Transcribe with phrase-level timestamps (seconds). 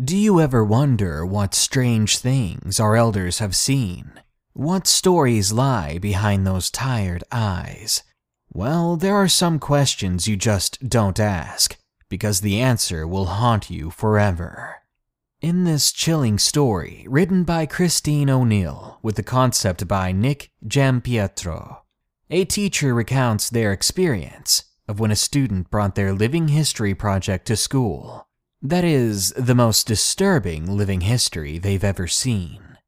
[0.00, 4.12] Do you ever wonder what strange things our elders have seen?
[4.54, 8.02] What stories lie behind those tired eyes?
[8.50, 11.76] Well, there are some questions you just don't ask,
[12.08, 14.76] because the answer will haunt you forever.
[15.42, 21.82] In this chilling story, written by Christine O'Neill with the concept by Nick Giampietro,
[22.30, 27.56] a teacher recounts their experience of when a student brought their living history project to
[27.56, 28.26] school.
[28.64, 32.78] That is the most disturbing living history they've ever seen.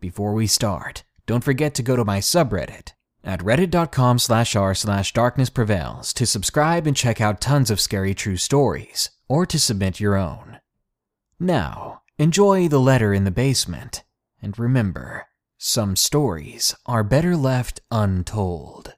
[0.00, 5.12] Before we start, don't forget to go to my subreddit at reddit.com slash r slash
[5.12, 10.00] darkness prevails to subscribe and check out tons of scary true stories, or to submit
[10.00, 10.58] your own.
[11.38, 14.02] Now, enjoy the letter in the basement,
[14.42, 18.94] and remember, some stories are better left untold.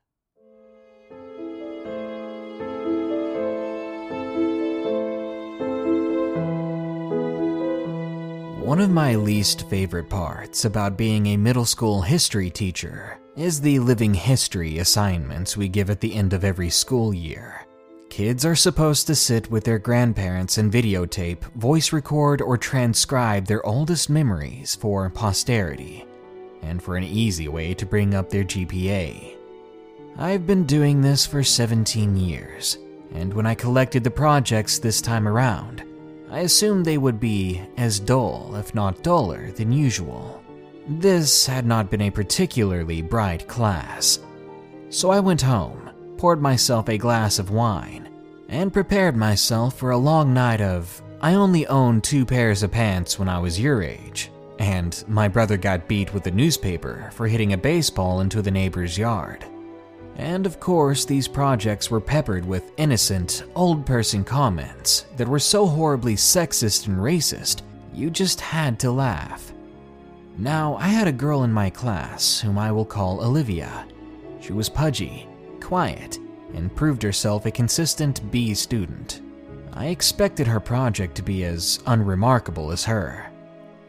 [8.66, 13.78] One of my least favorite parts about being a middle school history teacher is the
[13.78, 17.64] living history assignments we give at the end of every school year.
[18.10, 23.64] Kids are supposed to sit with their grandparents and videotape, voice record, or transcribe their
[23.64, 26.04] oldest memories for posterity,
[26.62, 29.36] and for an easy way to bring up their GPA.
[30.18, 32.78] I've been doing this for 17 years,
[33.14, 35.84] and when I collected the projects this time around,
[36.30, 40.42] I assumed they would be as dull, if not duller, than usual.
[40.88, 44.18] This had not been a particularly bright class.
[44.88, 48.08] So I went home, poured myself a glass of wine,
[48.48, 53.18] and prepared myself for a long night of I only owned two pairs of pants
[53.18, 57.52] when I was your age, and my brother got beat with a newspaper for hitting
[57.52, 59.44] a baseball into the neighbor's yard.
[60.18, 65.66] And of course, these projects were peppered with innocent, old person comments that were so
[65.66, 69.52] horribly sexist and racist, you just had to laugh.
[70.38, 73.86] Now, I had a girl in my class whom I will call Olivia.
[74.40, 75.28] She was pudgy,
[75.60, 76.18] quiet,
[76.54, 79.20] and proved herself a consistent B student.
[79.72, 83.30] I expected her project to be as unremarkable as her.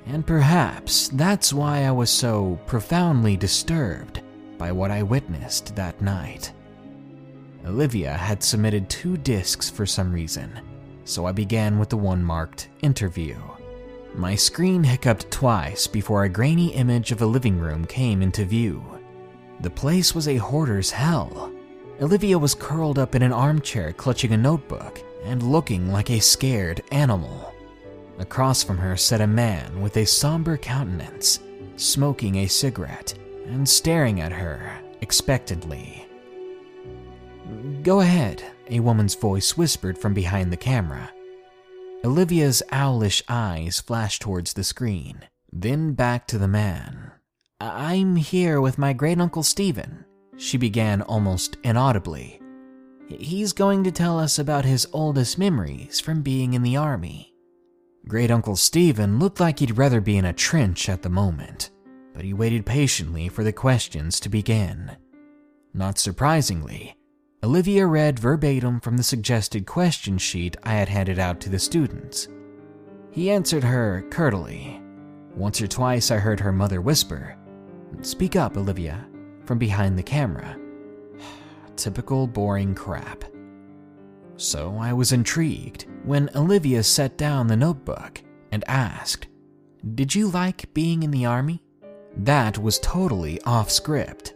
[0.05, 4.21] And perhaps that's why I was so profoundly disturbed
[4.57, 6.51] by what I witnessed that night.
[7.65, 10.59] Olivia had submitted two discs for some reason,
[11.03, 13.37] so I began with the one marked Interview.
[14.15, 18.83] My screen hiccuped twice before a grainy image of a living room came into view.
[19.59, 21.51] The place was a hoarder's hell.
[22.01, 26.81] Olivia was curled up in an armchair clutching a notebook and looking like a scared
[26.91, 27.53] animal.
[28.19, 31.39] Across from her sat a man with a somber countenance,
[31.75, 33.13] smoking a cigarette
[33.47, 36.07] and staring at her expectantly.
[37.83, 41.11] Go ahead, a woman's voice whispered from behind the camera.
[42.03, 45.21] Olivia's owlish eyes flashed towards the screen,
[45.51, 47.11] then back to the man.
[47.59, 50.05] I'm here with my great uncle Stephen,
[50.37, 52.41] she began almost inaudibly.
[53.07, 57.33] He's going to tell us about his oldest memories from being in the army.
[58.05, 61.71] Great Uncle Stephen looked like he'd rather be in a trench at the moment
[62.17, 64.97] but he waited patiently for the questions to begin.
[65.75, 66.95] Not surprisingly,
[67.43, 72.27] Olivia read verbatim from the suggested question sheet I had handed out to the students.
[73.11, 74.81] He answered her curtly.
[75.35, 77.37] Once or twice I heard her mother whisper,
[78.01, 79.07] Speak up, Olivia,
[79.45, 80.57] from behind the camera.
[81.75, 83.25] Typical boring crap.
[84.37, 89.27] So I was intrigued when Olivia set down the notebook and asked,
[89.93, 91.61] Did you like being in the army?
[92.19, 94.33] That was totally off script.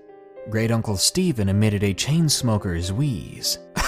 [0.50, 3.58] Great Uncle Stephen emitted a chain smoker's wheeze.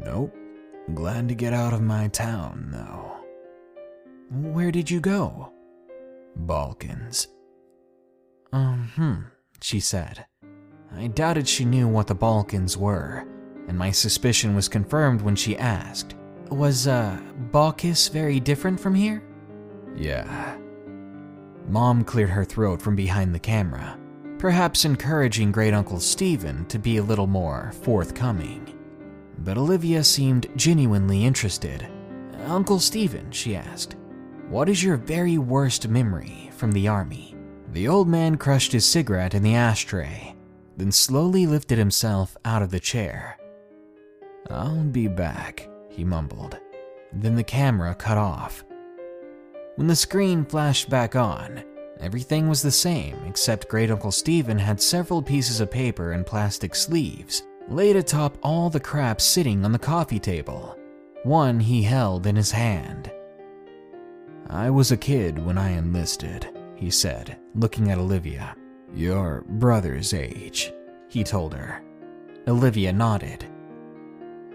[0.00, 0.36] nope.
[0.92, 3.16] Glad to get out of my town, though.
[4.30, 5.50] Where did you go?
[6.36, 7.28] Balkans.
[8.52, 9.14] Um, hmm,
[9.62, 10.26] she said.
[10.94, 13.26] I doubted she knew what the Balkans were,
[13.66, 16.14] and my suspicion was confirmed when she asked,
[16.50, 17.18] Was, uh,
[17.50, 19.22] Balkis very different from here?
[19.96, 20.56] Yeah.
[21.68, 23.98] Mom cleared her throat from behind the camera,
[24.38, 28.78] perhaps encouraging Great Uncle Stephen to be a little more forthcoming.
[29.38, 31.86] But Olivia seemed genuinely interested.
[32.46, 33.96] Uncle Stephen, she asked,
[34.48, 37.34] what is your very worst memory from the army?
[37.72, 40.34] The old man crushed his cigarette in the ashtray,
[40.76, 43.38] then slowly lifted himself out of the chair.
[44.50, 46.58] I'll be back, he mumbled.
[47.12, 48.64] Then the camera cut off,
[49.76, 51.64] when the screen flashed back on,
[52.00, 56.74] everything was the same except Great Uncle Stephen had several pieces of paper and plastic
[56.74, 60.78] sleeves laid atop all the crap sitting on the coffee table.
[61.22, 63.10] One he held in his hand.
[64.48, 68.54] I was a kid when I enlisted, he said, looking at Olivia.
[68.94, 70.72] Your brother's age,
[71.08, 71.82] he told her.
[72.46, 73.46] Olivia nodded.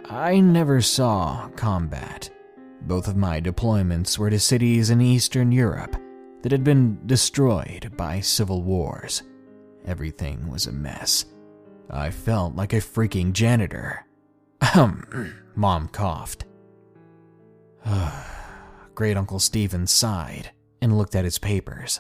[0.06, 2.30] I never saw combat.
[2.81, 5.96] Both of my deployments were to cities in Eastern Europe
[6.42, 9.24] that had been destroyed by civil wars.
[9.86, 11.26] Everything was a mess.
[11.90, 14.06] I felt like a freaking janitor.
[15.56, 16.46] Mom coughed.
[18.96, 22.00] Great Uncle Stephen sighed and looked at his papers.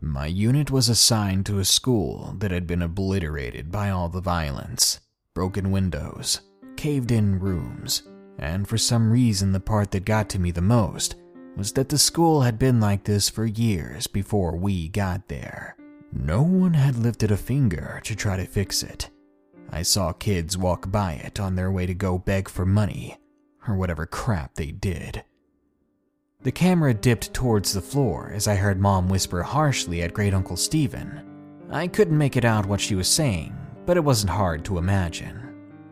[0.00, 5.00] My unit was assigned to a school that had been obliterated by all the violence
[5.34, 6.40] broken windows,
[6.78, 8.02] caved in rooms,
[8.38, 11.16] and for some reason, the part that got to me the most
[11.56, 15.76] was that the school had been like this for years before we got there.
[16.12, 19.10] No one had lifted a finger to try to fix it.
[19.70, 23.16] I saw kids walk by it on their way to go beg for money,
[23.66, 25.24] or whatever crap they did.
[26.42, 30.56] The camera dipped towards the floor as I heard Mom whisper harshly at Great Uncle
[30.56, 31.22] Stephen.
[31.70, 35.42] I couldn't make it out what she was saying, but it wasn't hard to imagine.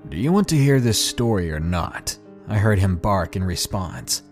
[0.08, 2.16] Do you want to hear this story or not?
[2.48, 4.22] I heard him bark in response.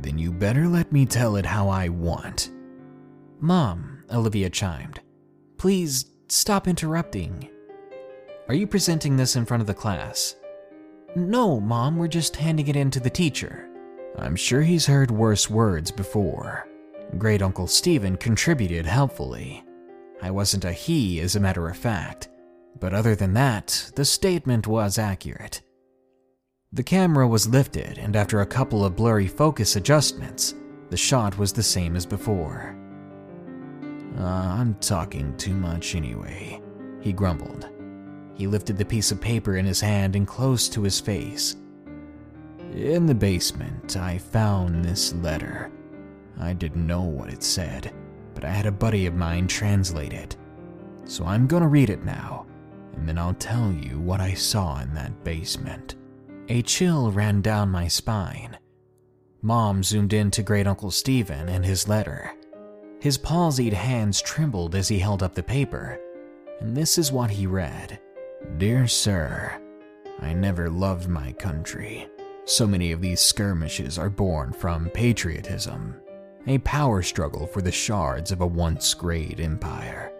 [0.00, 2.50] Then you better let me tell it how I want.
[3.40, 5.00] Mom, Olivia chimed,
[5.58, 7.50] please stop interrupting.
[8.48, 10.36] Are you presenting this in front of the class?
[11.16, 13.68] No, Mom, we're just handing it in to the teacher.
[14.18, 16.68] I'm sure he's heard worse words before.
[17.18, 19.64] Great Uncle Stephen contributed helpfully.
[20.22, 22.28] I wasn't a he, as a matter of fact.
[22.78, 25.62] But other than that, the statement was accurate.
[26.76, 30.54] The camera was lifted, and after a couple of blurry focus adjustments,
[30.90, 32.76] the shot was the same as before.
[34.18, 36.60] Uh, I'm talking too much anyway,
[37.00, 37.70] he grumbled.
[38.34, 41.56] He lifted the piece of paper in his hand and close to his face.
[42.74, 45.72] In the basement, I found this letter.
[46.38, 47.90] I didn't know what it said,
[48.34, 50.36] but I had a buddy of mine translate it.
[51.06, 52.44] So I'm gonna read it now
[52.96, 55.96] and then I'll tell you what I saw in that basement.
[56.48, 58.56] A chill ran down my spine.
[59.42, 62.32] Mom zoomed in to Great Uncle Stephen and his letter.
[63.00, 66.00] His palsied hands trembled as he held up the paper,
[66.60, 68.00] and this is what he read
[68.58, 69.60] Dear Sir,
[70.20, 72.08] I never loved my country.
[72.44, 75.96] So many of these skirmishes are born from patriotism,
[76.46, 80.12] a power struggle for the shards of a once great empire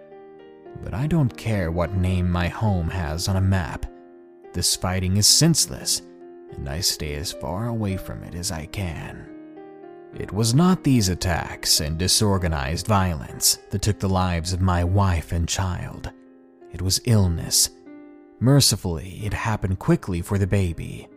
[0.83, 3.87] but I don't care what name my home has on a map.
[4.53, 6.03] This fighting is senseless,
[6.53, 9.29] and I stay as far away from it as I can.
[10.15, 15.33] It was not these attacks and disorganized violence that took the lives of my wife
[15.33, 16.11] and child.
[16.73, 17.71] It was illness.
[18.41, 21.09] Mercifully, it happened quickly for the baby.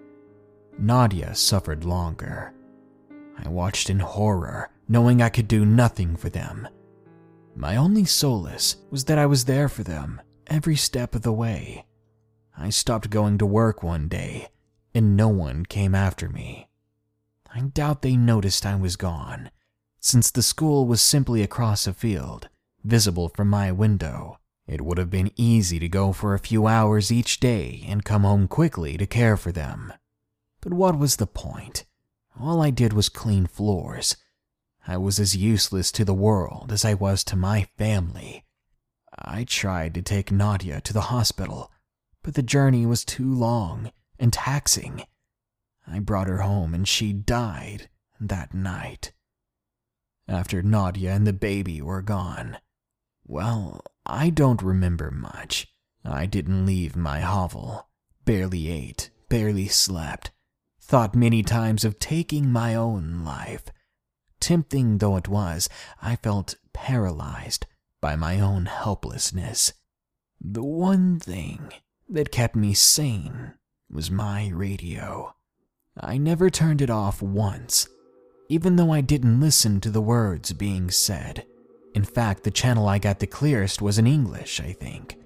[0.77, 2.53] Nadia suffered longer.
[3.43, 6.67] I watched in horror, knowing I could do nothing for them
[7.59, 11.85] my only solace was that I was there for them every step of the way.
[12.57, 14.47] I stopped going to work one day,
[14.93, 16.67] and no one came after me.
[17.53, 19.49] I doubt they noticed I was gone,
[19.99, 22.49] since the school was simply across a field,
[22.83, 24.39] visible from my window.
[24.67, 28.23] It would have been easy to go for a few hours each day and come
[28.23, 29.93] home quickly to care for them.
[30.61, 31.85] But what was the point?
[32.39, 34.15] All I did was clean floors
[34.89, 38.43] I was as useless to the world as I was to my family.
[39.15, 41.71] I tried to take Nadia to the hospital,
[42.23, 45.03] but the journey was too long and taxing.
[45.87, 49.13] I brought her home and she died that night.
[50.27, 52.57] After Nadia and the baby were gone,
[53.25, 55.67] well, I don't remember much.
[56.05, 57.89] I didn't leave my hovel,
[58.25, 60.31] barely ate, barely slept,
[60.79, 63.71] thought many times of taking my own life
[64.39, 65.69] Tempting though it was,
[66.01, 67.65] I felt paralyzed
[68.01, 69.73] by my own helplessness.
[70.39, 71.73] The one thing
[72.07, 73.53] that kept me sane
[73.91, 75.33] was my radio.
[75.99, 77.87] I never turned it off once,
[78.47, 81.45] even though I didn't listen to the words being said.
[81.93, 85.17] In fact, the channel I got the clearest was in English, I think,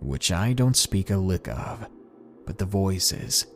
[0.00, 1.88] which I don't speak a lick of,
[2.46, 3.46] but the voices,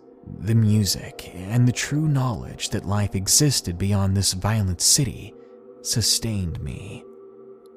[0.41, 5.35] the music and the true knowledge that life existed beyond this violent city
[5.83, 7.05] sustained me.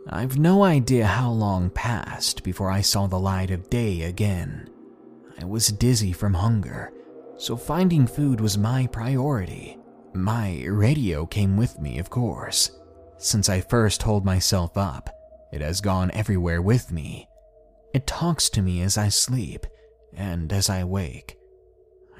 [0.09, 4.70] I've no idea how long passed before I saw the light of day again.
[5.41, 6.93] I was dizzy from hunger,
[7.38, 9.75] so finding food was my priority.
[10.13, 12.77] My radio came with me, of course.
[13.17, 15.10] Since I first holed myself up,
[15.51, 17.27] it has gone everywhere with me.
[17.91, 19.65] It talks to me as I sleep
[20.13, 21.39] and as I wake.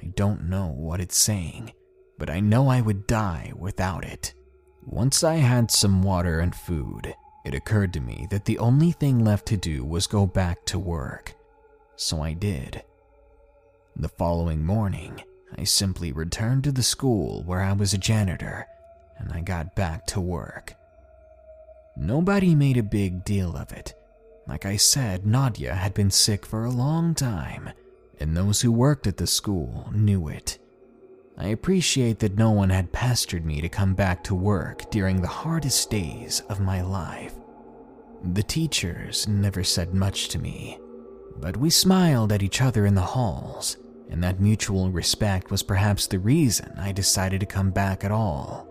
[0.01, 1.74] I don't know what it's saying,
[2.18, 4.34] but I know I would die without it.
[4.84, 7.13] Once I had some water and food,
[7.46, 10.80] it occurred to me that the only thing left to do was go back to
[10.80, 11.36] work.
[11.96, 12.84] So I did.
[13.96, 15.22] The following morning,
[15.58, 18.66] I simply returned to the school where I was a janitor
[19.18, 20.74] and I got back to work.
[21.96, 23.94] Nobody made a big deal of it.
[24.48, 27.70] Like I said, Nadia had been sick for a long time,
[28.20, 30.58] and those who worked at the school knew it.
[31.38, 35.28] I appreciate that no one had pestered me to come back to work during the
[35.28, 37.36] hardest days of my life.
[38.24, 40.80] The teachers never said much to me,
[41.38, 43.78] but we smiled at each other in the halls,
[44.12, 48.68] and that mutual respect was perhaps the reason I decided to come back at all.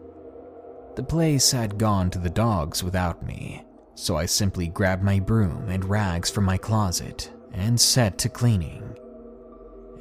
[0.97, 5.69] The place had gone to the dogs without me, so I simply grabbed my broom
[5.69, 8.97] and rags from my closet and set to cleaning.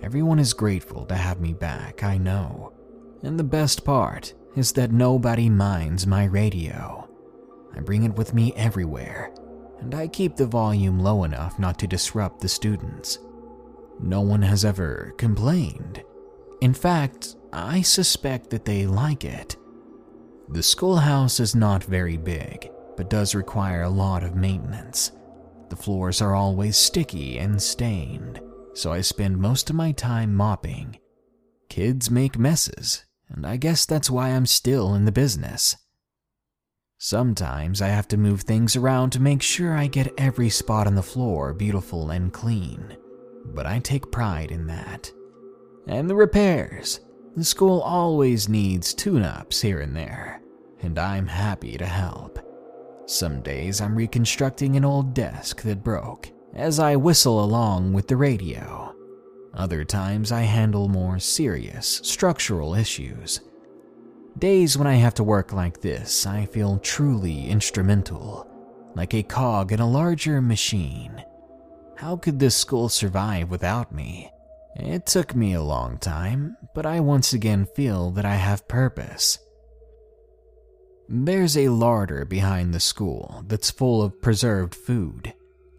[0.03, 2.74] Everyone is grateful to have me back, I know.
[3.24, 7.08] And the best part is that nobody minds my radio.
[7.75, 9.31] I bring it with me everywhere,
[9.79, 13.19] and I keep the volume low enough not to disrupt the students.
[14.01, 16.03] No one has ever complained.
[16.62, 19.56] In fact, I suspect that they like it.
[20.50, 25.12] The schoolhouse is not very big, but does require a lot of maintenance.
[25.70, 28.41] The floors are always sticky and stained,
[28.74, 30.98] so I spend most of my time mopping.
[31.70, 35.75] Kids make messes, and I guess that's why I'm still in the business.
[36.98, 40.96] Sometimes I have to move things around to make sure I get every spot on
[40.96, 42.98] the floor beautiful and clean,
[43.53, 45.12] but I take pride in that.
[45.88, 47.00] And the repairs.
[47.36, 50.41] The school always needs tune ups here and there,
[50.82, 52.39] and I'm happy to help.
[53.06, 58.18] Some days I'm reconstructing an old desk that broke, as I whistle along with the
[58.18, 58.96] radio.
[59.53, 63.41] Other times I handle more serious structural issues.
[64.38, 68.48] Days when I have to work like this, I feel truly instrumental,
[68.96, 71.24] like a cog in a larger machine.
[72.00, 74.32] How could this school survive without me?
[74.77, 79.38] It took me a long time, but I once again feel that I have purpose.
[81.10, 85.34] There's a larder behind the school that's full of preserved food.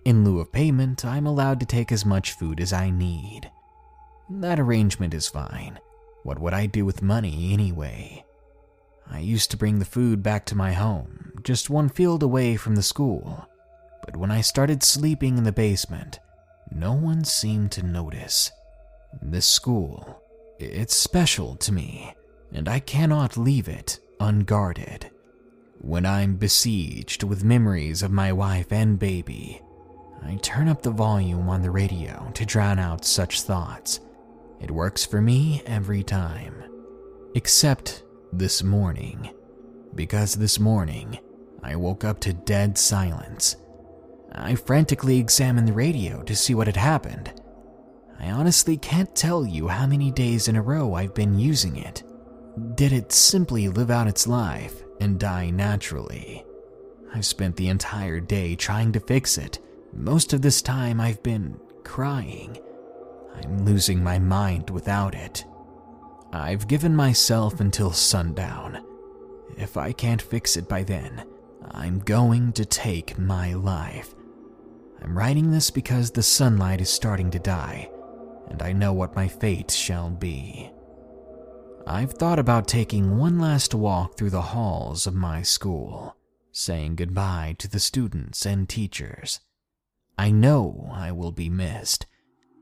[0.05, 3.51] In lieu of payment, I'm allowed to take as much food as I need.
[4.29, 5.81] That arrangement is fine.
[6.23, 8.27] What would I do with money anyway?
[9.11, 12.75] I used to bring the food back to my home, just one field away from
[12.75, 13.47] the school.
[14.05, 16.19] But when I started sleeping in the basement,
[16.71, 18.51] no one seemed to notice.
[19.21, 20.23] This school,
[20.59, 22.15] it's special to me,
[22.53, 25.11] and I cannot leave it unguarded.
[25.81, 29.63] When I'm besieged with memories of my wife and baby,
[30.23, 34.01] I turn up the volume on the radio to drown out such thoughts.
[34.61, 36.63] It works for me every time.
[37.35, 38.03] Except
[38.33, 39.31] this morning.
[39.95, 41.19] Because this morning,
[41.63, 43.57] I woke up to dead silence.
[44.33, 47.33] I frantically examined the radio to see what had happened.
[48.19, 52.03] I honestly can't tell you how many days in a row I've been using it.
[52.75, 56.45] Did it simply live out its life and die naturally?
[57.15, 59.59] I've spent the entire day trying to fix it
[59.93, 62.57] most of this time I've been crying.
[63.35, 65.45] I'm losing my mind without it.
[66.33, 68.85] I've given myself until sundown.
[69.57, 71.25] If I can't fix it by then,
[71.73, 74.15] I'm going to take my life.
[75.03, 77.91] I'm writing this because the sunlight is starting to die,
[78.49, 80.71] and I know what my fate shall be.
[81.87, 86.17] I've thought about taking one last walk through the halls of my school,
[86.53, 89.41] saying goodbye to the students and teachers.
[90.19, 92.07] I know I will be missed,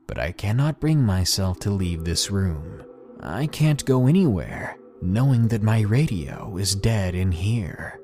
[0.07, 2.83] but I cannot bring myself to leave this room.
[3.19, 7.99] I can't go anywhere knowing that my radio is dead in here.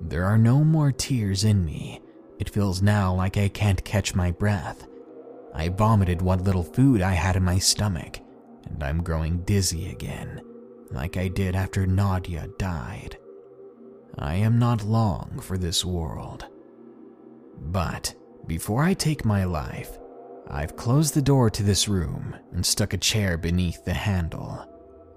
[0.00, 2.00] There are no more tears in me.
[2.40, 4.86] It feels now like I can't catch my breath.
[5.54, 8.18] I vomited what little food I had in my stomach,
[8.64, 10.40] and I'm growing dizzy again,
[10.90, 13.18] like I did after Nadia died.
[14.18, 16.46] I am not long for this world.
[17.60, 18.14] But
[18.46, 19.98] before I take my life,
[20.48, 24.66] I've closed the door to this room and stuck a chair beneath the handle.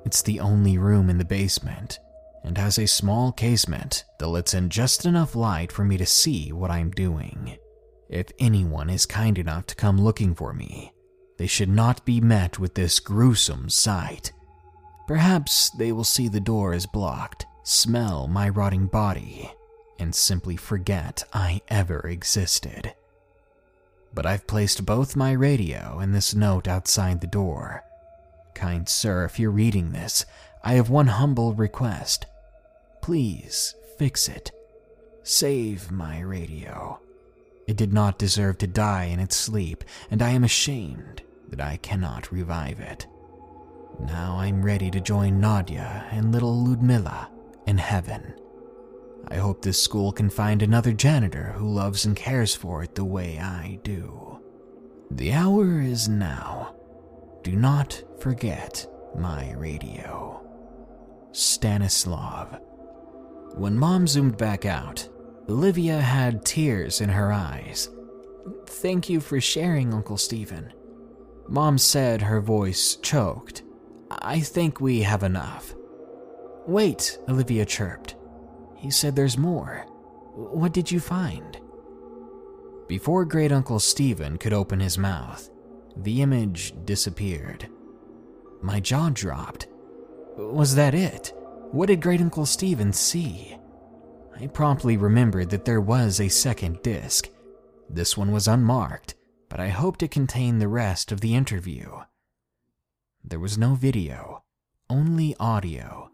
[0.05, 1.99] It's the only room in the basement
[2.43, 6.51] and has a small casement that lets in just enough light for me to see
[6.51, 7.57] what I'm doing.
[8.09, 10.91] If anyone is kind enough to come looking for me,
[11.37, 14.31] they should not be met with this gruesome sight.
[15.07, 19.51] Perhaps they will see the door is blocked, smell my rotting body,
[19.99, 22.93] and simply forget I ever existed
[24.13, 27.83] but I've placed both my radio and this note outside the door.
[28.53, 30.25] Kind sir, if you're reading this,
[30.63, 32.25] I have one humble request.
[33.03, 34.49] Please fix it.
[35.23, 37.01] Save my radio.
[37.67, 41.75] It did not deserve to die in its sleep, and I am ashamed that I
[41.81, 43.05] cannot revive it.
[43.99, 47.29] Now I'm ready to join Nadia and little Ludmilla
[47.67, 48.35] in heaven.
[49.27, 53.03] I hope this school can find another janitor who loves and cares for it the
[53.03, 54.39] way I do.
[55.11, 56.73] The hour is now.
[57.43, 60.39] Do not forget my radio.
[61.33, 62.61] Stanislav.
[63.53, 65.07] When mom zoomed back out,
[65.47, 67.89] Olivia had tears in her eyes.
[68.65, 70.73] Thank you for sharing, Uncle Stephen.
[71.47, 73.63] Mom said, her voice choked.
[74.09, 75.75] I think we have enough.
[76.65, 78.15] Wait, Olivia chirped.
[78.75, 79.85] He said there's more.
[80.35, 81.59] What did you find?
[82.87, 85.49] Before Great Uncle Stephen could open his mouth,
[85.95, 87.69] the image disappeared.
[88.61, 89.67] My jaw dropped.
[90.37, 91.33] Was that it?
[91.73, 93.57] What did Great Uncle Stephen see?
[94.39, 97.27] I promptly remembered that there was a second disc.
[97.89, 99.15] This one was unmarked,
[99.49, 101.89] but I hoped it contained the rest of the interview.
[103.23, 104.43] There was no video,
[104.87, 106.11] only audio.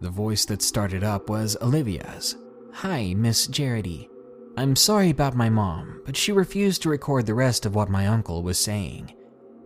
[0.00, 2.36] The voice that started up was Olivia's.
[2.74, 4.10] Hi, Miss Jarity.
[4.58, 8.06] I'm sorry about my mom, but she refused to record the rest of what my
[8.06, 9.14] uncle was saying.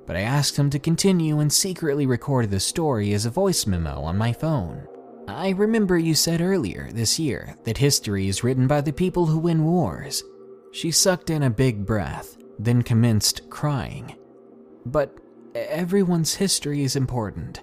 [0.07, 4.03] But I asked him to continue and secretly recorded the story as a voice memo
[4.03, 4.87] on my phone.
[5.29, 9.39] I remember you said earlier this year that history is written by the people who
[9.39, 10.23] win wars.
[10.73, 14.17] She sucked in a big breath, then commenced crying.
[14.87, 15.15] But
[15.55, 17.61] everyone's history is important,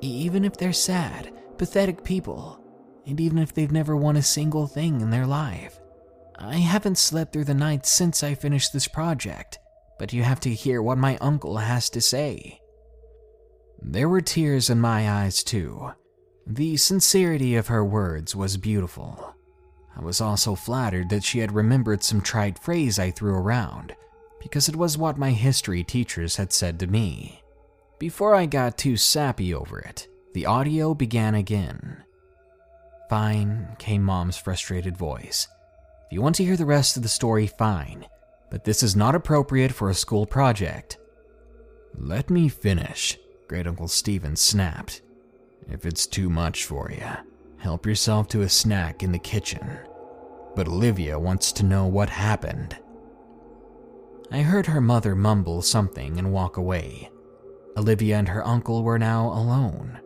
[0.00, 2.58] even if they're sad pathetic people,
[3.06, 5.78] and even if they've never won a single thing in their life.
[6.38, 9.58] I haven't slept through the night since I finished this project,
[9.98, 12.60] but you have to hear what my uncle has to say.
[13.82, 15.90] There were tears in my eyes, too.
[16.46, 19.34] The sincerity of her words was beautiful.
[19.96, 23.94] I was also flattered that she had remembered some trite phrase I threw around,
[24.40, 27.42] because it was what my history teachers had said to me.
[27.98, 32.04] Before I got too sappy over it, the audio began again.
[33.10, 35.48] Fine, came Mom's frustrated voice.
[36.06, 38.06] If you want to hear the rest of the story, fine,
[38.50, 40.98] but this is not appropriate for a school project.
[41.94, 45.02] Let me finish, Great Uncle Stephen snapped.
[45.70, 47.06] If it's too much for you,
[47.58, 49.78] help yourself to a snack in the kitchen.
[50.56, 52.76] But Olivia wants to know what happened.
[54.32, 57.10] I heard her mother mumble something and walk away.
[57.76, 60.00] Olivia and her uncle were now alone.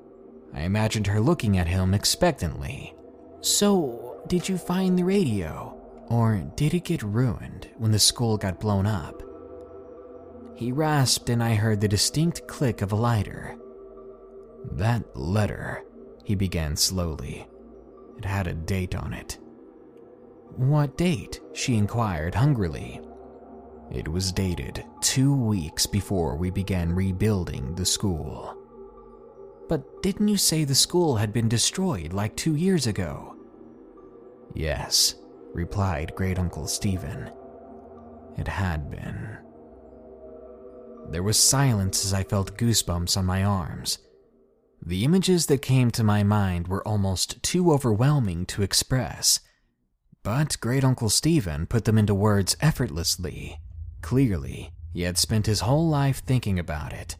[0.52, 2.94] I imagined her looking at him expectantly.
[3.40, 5.80] So, did you find the radio?
[6.08, 9.22] Or did it get ruined when the school got blown up?
[10.54, 13.56] He rasped, and I heard the distinct click of a lighter.
[14.72, 15.82] That letter,
[16.24, 17.46] he began slowly.
[18.18, 19.38] It had a date on it.
[20.56, 21.40] What date?
[21.52, 23.00] she inquired hungrily.
[23.90, 28.56] It was dated two weeks before we began rebuilding the school.
[29.68, 33.36] But didn't you say the school had been destroyed like two years ago?
[34.54, 35.16] Yes,
[35.52, 37.30] replied Great Uncle Stephen.
[38.36, 39.38] It had been.
[41.10, 43.98] There was silence as I felt goosebumps on my arms.
[44.86, 49.40] The images that came to my mind were almost too overwhelming to express.
[50.22, 53.60] But Great Uncle Stephen put them into words effortlessly.
[54.02, 57.16] Clearly, he had spent his whole life thinking about it.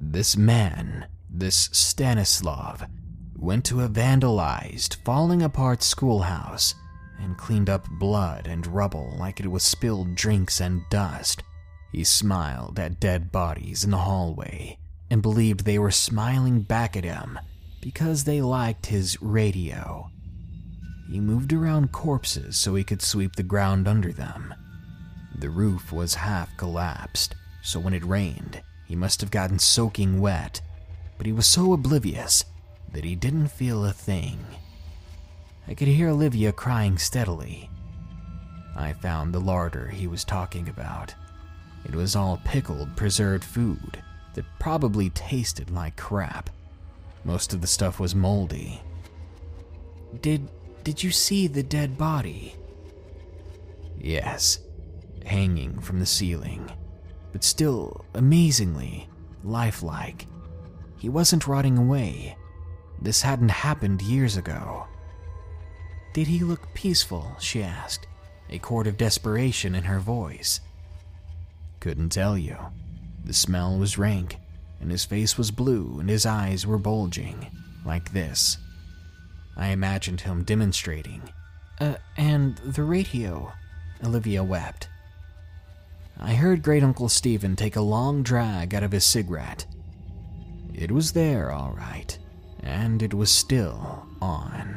[0.00, 2.84] This man this Stanislav
[3.36, 6.74] went to a vandalized, falling apart schoolhouse
[7.20, 11.44] and cleaned up blood and rubble like it was spilled drinks and dust.
[11.92, 14.79] He smiled at dead bodies in the hallway
[15.10, 17.38] and believed they were smiling back at him
[17.80, 20.10] because they liked his radio.
[21.10, 24.54] He moved around corpses so he could sweep the ground under them.
[25.36, 30.60] The roof was half collapsed, so when it rained, he must have gotten soaking wet
[31.20, 32.46] but he was so oblivious
[32.94, 34.38] that he didn't feel a thing.
[35.68, 37.68] I could hear Olivia crying steadily.
[38.74, 41.14] I found the larder he was talking about.
[41.84, 44.02] It was all pickled, preserved food
[44.34, 46.50] that probably tasted like crap.
[47.24, 48.80] Most of the stuff was moldy.
[50.20, 50.48] Did
[50.82, 52.54] did you see the dead body?
[53.98, 54.60] Yes,
[55.26, 56.70] hanging from the ceiling,
[57.32, 59.08] but still amazingly
[59.44, 60.26] lifelike.
[60.98, 62.36] He wasn't rotting away.
[63.00, 64.86] This hadn't happened years ago.
[66.12, 67.36] Did he look peaceful?
[67.38, 68.06] she asked,
[68.48, 70.60] a chord of desperation in her voice.
[71.78, 72.56] Couldn't tell you.
[73.24, 74.38] The smell was rank.
[74.80, 77.46] and his face was blue and his eyes were bulging,
[77.84, 78.56] like this.
[79.56, 81.22] I imagined him demonstrating.
[81.78, 83.52] Uh, and the radio,
[84.04, 84.88] Olivia wept.
[86.18, 89.66] I heard Great Uncle Stephen take a long drag out of his cigarette.
[90.74, 92.18] It was there, all right,
[92.62, 94.76] and it was still on.